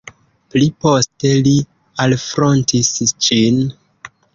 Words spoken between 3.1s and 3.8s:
ĝin.